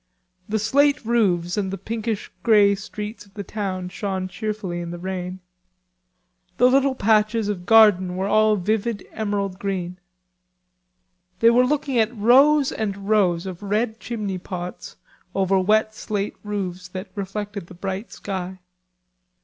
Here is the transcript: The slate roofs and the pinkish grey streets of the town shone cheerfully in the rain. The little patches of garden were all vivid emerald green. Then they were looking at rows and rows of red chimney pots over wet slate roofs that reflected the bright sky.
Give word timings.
The 0.49 0.57
slate 0.57 1.05
roofs 1.05 1.57
and 1.57 1.69
the 1.69 1.77
pinkish 1.77 2.31
grey 2.41 2.73
streets 2.73 3.27
of 3.27 3.35
the 3.35 3.43
town 3.43 3.89
shone 3.89 4.27
cheerfully 4.27 4.79
in 4.81 4.89
the 4.89 4.97
rain. 4.97 5.41
The 6.57 6.67
little 6.71 6.95
patches 6.95 7.47
of 7.49 7.67
garden 7.67 8.15
were 8.15 8.27
all 8.27 8.55
vivid 8.55 9.05
emerald 9.11 9.59
green. 9.59 9.99
Then 11.37 11.39
they 11.41 11.49
were 11.51 11.67
looking 11.67 11.99
at 11.99 12.17
rows 12.17 12.71
and 12.71 13.07
rows 13.09 13.45
of 13.45 13.61
red 13.61 13.99
chimney 13.99 14.39
pots 14.39 14.95
over 15.35 15.59
wet 15.59 15.93
slate 15.93 16.33
roofs 16.43 16.87
that 16.87 17.11
reflected 17.13 17.67
the 17.67 17.75
bright 17.75 18.11
sky. 18.11 18.57